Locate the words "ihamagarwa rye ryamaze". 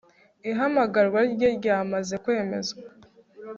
0.49-2.15